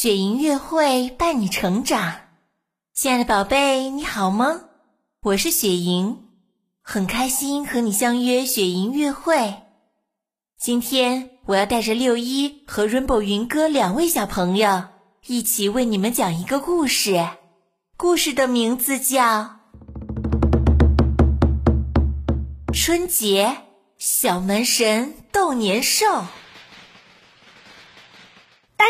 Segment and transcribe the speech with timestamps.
[0.00, 2.20] 雪莹音乐会伴你成长，
[2.94, 4.62] 亲爱的宝贝，你好吗？
[5.20, 6.24] 我是雪莹，
[6.80, 9.56] 很开心和你相约雪莹音乐会。
[10.58, 14.84] 今天我要带着六一和 Rainbow 云哥两位小朋友
[15.26, 17.28] 一起为你们讲一个故事，
[17.98, 19.58] 故事的名字叫
[22.72, 23.54] 《春节
[23.98, 26.06] 小门神斗年兽》。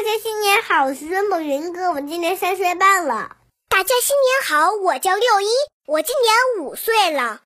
[0.01, 3.37] 大家新年好，我是润宝云哥，我今年三岁半了。
[3.69, 5.47] 大家新年好，我叫六一，
[5.85, 7.43] 我今年五岁了。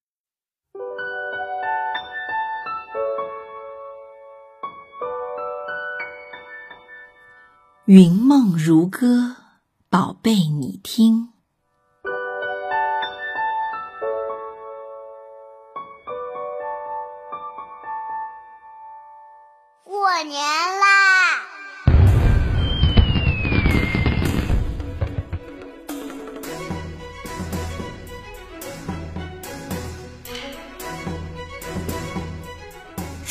[7.86, 9.34] 云梦如歌，
[9.90, 11.32] 宝贝你听。
[19.82, 20.40] 过年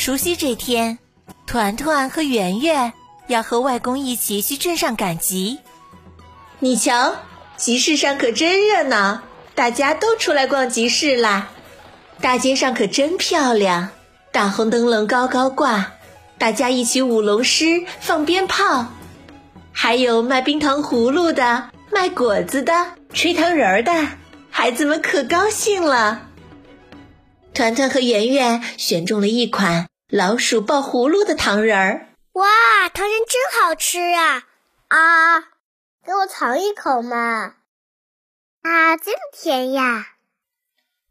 [0.05, 0.99] 除夕这天，
[1.47, 2.91] 团团和圆圆
[3.27, 5.59] 要和外公一起去镇上赶集。
[6.59, 7.15] 你瞧，
[7.55, 9.21] 集市上可真热闹，
[9.55, 11.47] 大家都出来逛集市啦。
[12.19, 13.91] 大街上可真漂亮，
[14.33, 15.93] 大红灯笼高高挂，
[16.37, 18.87] 大家一起舞龙狮、放鞭炮，
[19.71, 24.09] 还有卖冰糖葫芦的、卖果子的、吹糖人儿的，
[24.49, 26.27] 孩子们可高兴了。
[27.53, 29.87] 团团和圆圆选中了一款。
[30.15, 34.43] 老鼠抱葫芦的糖人儿，哇，糖人真好吃啊！
[34.89, 35.39] 啊，
[36.05, 37.55] 给我尝一口嘛！
[38.61, 40.13] 啊，真甜呀！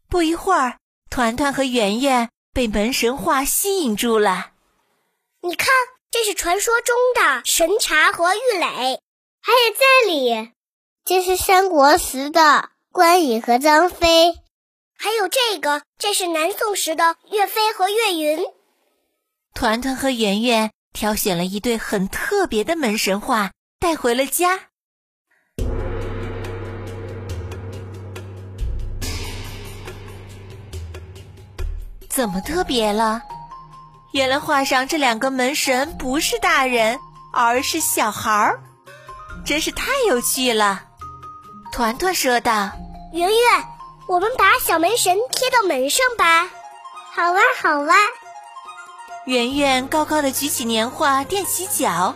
[0.07, 0.77] 不一会儿，
[1.09, 4.51] 团团和圆圆被门神话吸引住了。
[5.41, 5.67] 你看，
[6.09, 9.01] 这是传说中的神茶和玉垒，
[9.41, 10.53] 还有这里，
[11.03, 14.39] 这是三国时的关羽和张飞，
[14.97, 18.45] 还有这个，这是南宋时的岳飞和岳云。
[19.53, 24.59] 团团和圆圆挑选了一对很特别的门神画，带回了家。
[32.09, 33.21] 怎么特别了？
[34.11, 36.99] 原来画上这两个门神不是大人，
[37.31, 38.59] 而是小孩儿，
[39.45, 40.83] 真是太有趣了。
[41.71, 42.71] 团团说道
[43.13, 43.37] ：“圆圆，
[44.07, 46.49] 我们把小门神贴到门上吧。
[47.15, 47.95] ”“好哇，好哇。”
[49.25, 52.13] 圆圆高高的举起年画，垫起脚。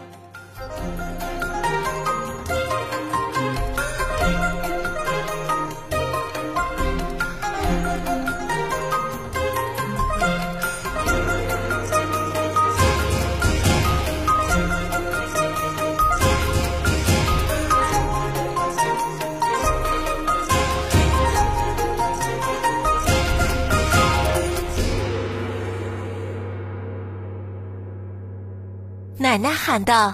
[29.19, 30.13] 奶奶喊道：“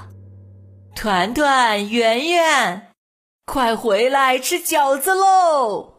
[0.96, 2.94] 团团、圆圆，
[3.46, 5.96] 快回来吃饺子喽！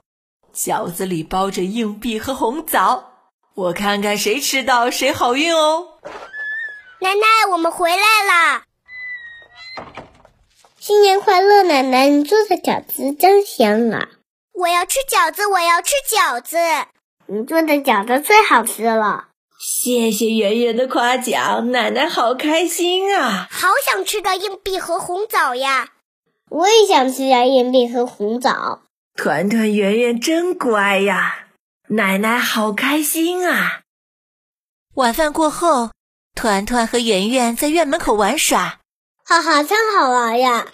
[0.54, 3.10] 饺子里包着硬币和红枣，
[3.54, 5.98] 我看看谁吃到谁好运哦！”
[7.00, 8.64] 奶奶，我们回来啦！
[10.78, 12.08] 新年快乐，奶奶！
[12.08, 14.08] 你做的饺子真香啊！
[14.54, 16.56] 我要吃饺子，我要吃饺子！
[17.26, 19.28] 你做的饺子最好吃了。
[19.66, 23.48] 谢谢圆圆的夸奖，奶奶好开心啊！
[23.50, 25.88] 好想吃点硬币和红枣呀！
[26.50, 28.82] 我也想吃点硬币和红枣。
[29.16, 31.46] 团团圆圆真乖呀，
[31.88, 33.80] 奶奶好开心啊！
[34.96, 35.92] 晚饭过后，
[36.34, 38.80] 团团和圆圆在院门口玩耍，
[39.24, 40.66] 哈哈，真好玩呀！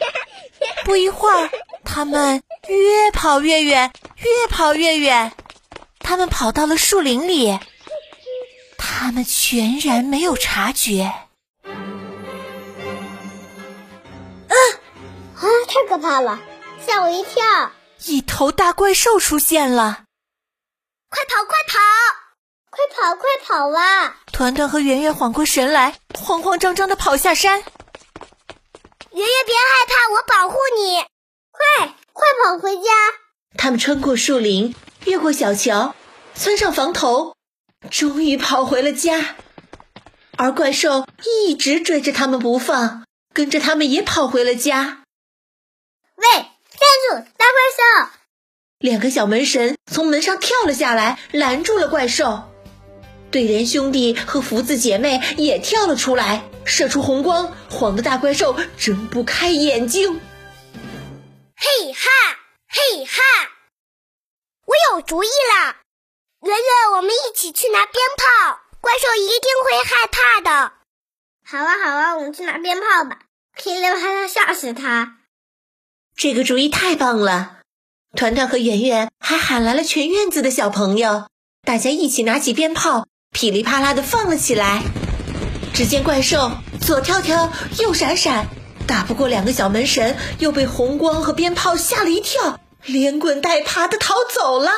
[0.84, 1.48] 不一会儿，
[1.84, 5.30] 他们越跑越远，越跑越远，
[6.00, 7.56] 他们跑到了树林里。
[8.92, 11.04] 他们全然没有察觉。
[11.04, 11.28] 啊
[15.36, 15.44] 啊！
[15.68, 16.40] 太可怕了，
[16.84, 17.70] 吓我一跳！
[18.06, 20.02] 一头大怪兽出现了！
[21.08, 21.44] 快跑！
[21.44, 21.78] 快跑！
[22.70, 23.14] 快跑！
[23.14, 24.16] 快跑啊！
[24.32, 27.60] 团团和圆圆缓过神来，慌慌张张的跑下山。
[27.60, 27.72] 圆圆
[29.46, 31.04] 别害怕，我保护你！
[31.52, 31.60] 快
[32.12, 32.90] 快跑回家！
[33.56, 35.94] 他们穿过树林，越过小桥，
[36.34, 37.36] 窜上房头。
[37.88, 39.36] 终于跑回了家，
[40.36, 41.06] 而怪兽
[41.46, 45.04] 一直追着他们不放，跟着他们也跑回了家。
[46.16, 46.44] 喂，站
[47.08, 47.14] 住！
[47.36, 48.10] 大怪兽！
[48.78, 52.50] 两个小门神从门上跳了下来，拦住了怪兽。
[53.30, 60.20] 对联兄弟和福子姐妹也跳了出来，射出红光，晃得大怪兽睁不开眼睛。
[61.56, 62.08] 嘿哈，
[62.68, 63.20] 嘿哈！
[64.66, 65.76] 我有主意了，
[66.42, 70.72] 圆圆，我们一起去拿鞭炮，怪兽一定会害怕的。
[71.44, 73.18] 好啊，好啊，我们去拿鞭炮吧，
[73.54, 75.18] 噼里啪啦吓死他。
[76.16, 77.58] 这个主意太棒了！
[78.16, 81.28] 团团和圆圆还喊来了全院子的小朋友，
[81.62, 84.82] 大家一起拿起鞭炮，噼里啪啦的放了起来。
[85.74, 88.46] 只见怪兽左跳跳，右闪闪，
[88.86, 94.70] 打不过两个小门神，又被红光和鞭炮吓了一跳，连滚带爬的逃走了。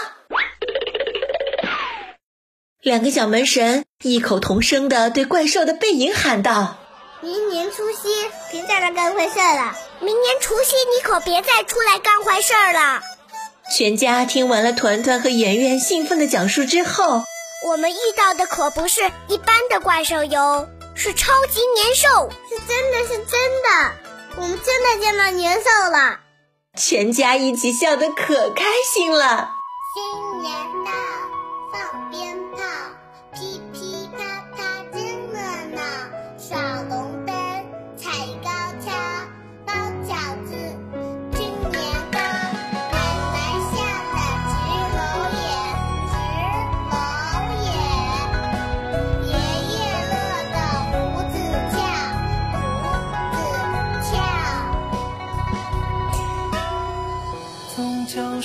[2.82, 6.78] 两个小门神异口同声的对怪兽的背影喊道
[7.22, 8.08] ：“明年除夕
[8.50, 9.76] 别再来干坏事了！
[10.00, 13.00] 明年除夕你可别再出来干坏事了！”
[13.72, 17.22] 全家听完了团团和圆圆兴奋的讲述之后，
[17.68, 23.92] 我们遇到的可不是一般的怪兽哟，是超级年兽，是真的是真的，
[24.38, 26.18] 我们真的见到年兽了！
[26.76, 29.50] 全家一起笑得可开心了。
[29.94, 30.52] 新年
[30.84, 30.90] 到，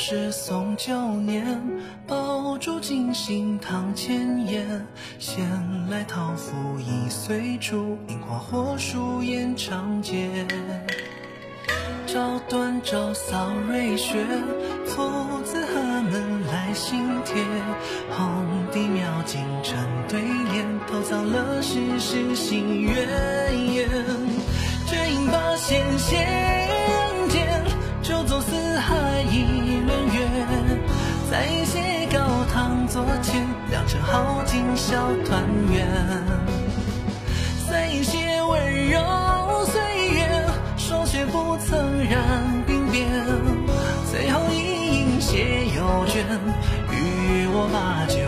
[0.09, 1.59] 是送旧年，
[2.07, 4.87] 爆竹惊醒堂前燕。
[5.19, 5.45] 闲
[5.89, 10.47] 来桃符一岁除，樱花火树延长街。
[12.05, 14.25] 照端照扫瑞雪，
[14.85, 15.11] 父
[15.43, 17.43] 子贺门来行帖。
[18.09, 19.77] 红地庙进城
[20.07, 22.93] 对联，偷藏了世事新月
[23.75, 23.89] 圆。
[24.89, 27.61] 这饮八仙现人间，
[28.01, 29.76] 酒走四海一。
[32.87, 35.85] 堂座前，良辰好景笑团圆。
[37.69, 39.81] 再饮些温柔岁
[40.13, 40.45] 月，
[40.77, 42.23] 霜雪不曾染
[42.65, 43.09] 鬓边。
[44.09, 46.23] 最后一饮谢幽卷，
[46.89, 48.21] 与我把酒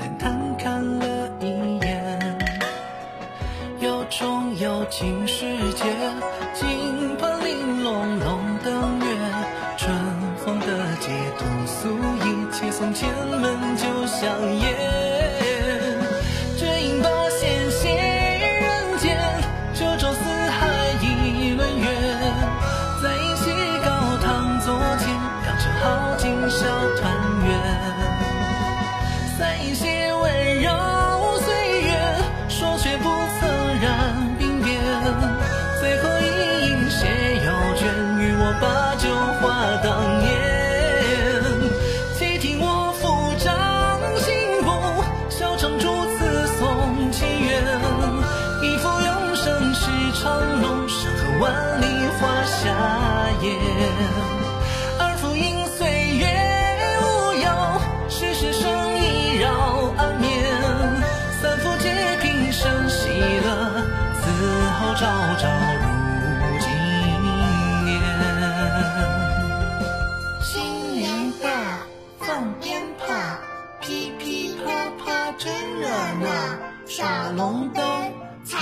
[0.00, 2.38] 颜，挑帘探看了一眼。
[3.80, 5.84] 有钟有金世界，
[6.54, 9.06] 金盘玲珑龙灯月。
[9.76, 9.94] 春
[10.44, 10.66] 风得
[11.00, 11.88] 解读素
[12.24, 15.29] 衣，且送千门酒香烟。
[65.00, 65.06] 朝
[65.38, 65.86] 朝如
[66.60, 66.68] 今
[67.22, 67.26] 年。
[70.42, 70.52] 新
[70.98, 71.48] 年到，
[72.18, 73.06] 放鞭炮，
[73.80, 76.28] 噼噼啪啪真热闹，
[76.86, 77.82] 耍龙灯，
[78.44, 78.58] 踩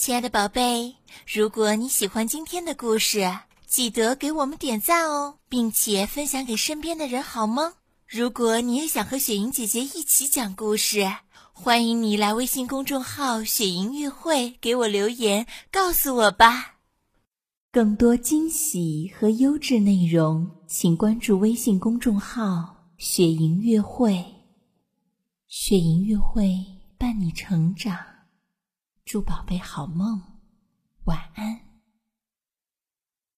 [0.00, 0.94] 亲爱的宝贝，
[1.30, 3.20] 如果你喜欢今天的故事，
[3.66, 7.74] 记得给我们点赞哦，并且分享给身边的人，好吗？
[8.06, 11.06] 如果你也想和雪莹姐姐一起讲故事，
[11.52, 16.76] 欢迎你来微信公众号“雪莹乐会”给我留言，告诉我吧。
[17.70, 24.24] 更多惊喜和优质内容，请关注微信公众号“雪莹乐会”。
[25.46, 26.56] 雪莹乐会
[26.96, 27.94] 伴你成长，
[29.12, 30.22] 祝宝贝好梦，
[31.06, 31.69] 晚安。